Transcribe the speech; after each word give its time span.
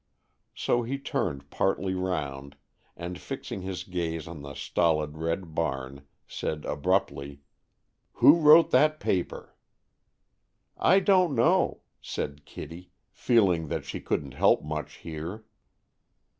So 0.55 0.81
he 0.81 0.97
turned 0.97 1.51
partly 1.51 1.93
round, 1.93 2.55
and, 2.97 3.19
fixing 3.21 3.61
his 3.61 3.83
gaze 3.83 4.27
on 4.27 4.41
the 4.41 4.55
stolid 4.55 5.15
red 5.15 5.53
barn, 5.53 6.07
said 6.27 6.65
abruptly: 6.65 7.41
"Who 8.13 8.37
wrote 8.39 8.71
that 8.71 8.99
paper?" 8.99 9.53
"I 10.75 11.01
don't 11.01 11.35
know," 11.35 11.81
said 12.01 12.45
Kitty, 12.45 12.89
feeling 13.11 13.67
that 13.67 13.85
she 13.85 13.99
couldn't 14.01 14.33
help 14.33 14.63
much 14.63 14.95
here. 14.95 15.45